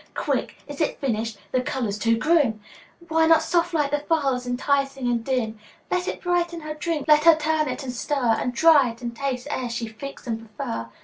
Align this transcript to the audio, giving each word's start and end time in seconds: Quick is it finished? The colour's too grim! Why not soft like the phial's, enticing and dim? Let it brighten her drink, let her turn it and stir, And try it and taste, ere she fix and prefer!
Quick 0.15 0.55
is 0.67 0.81
it 0.81 0.99
finished? 0.99 1.37
The 1.51 1.61
colour's 1.61 1.99
too 1.99 2.17
grim! 2.17 2.59
Why 3.07 3.27
not 3.27 3.43
soft 3.43 3.71
like 3.71 3.91
the 3.91 3.99
phial's, 3.99 4.47
enticing 4.47 5.05
and 5.07 5.23
dim? 5.23 5.59
Let 5.91 6.07
it 6.07 6.23
brighten 6.23 6.61
her 6.61 6.73
drink, 6.73 7.07
let 7.07 7.25
her 7.25 7.35
turn 7.35 7.67
it 7.67 7.83
and 7.83 7.93
stir, 7.93 8.35
And 8.39 8.55
try 8.55 8.89
it 8.89 9.03
and 9.03 9.15
taste, 9.15 9.47
ere 9.51 9.69
she 9.69 9.87
fix 9.87 10.25
and 10.25 10.39
prefer! 10.57 10.89